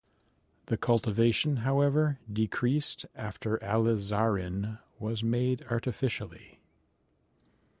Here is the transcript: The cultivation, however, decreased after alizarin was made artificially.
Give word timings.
The 0.65 0.77
cultivation, 0.77 1.57
however, 1.57 2.17
decreased 2.33 3.05
after 3.13 3.59
alizarin 3.59 4.79
was 4.97 5.23
made 5.23 5.63
artificially. 5.69 6.59